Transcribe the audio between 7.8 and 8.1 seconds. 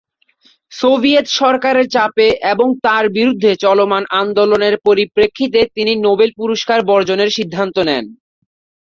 নেন।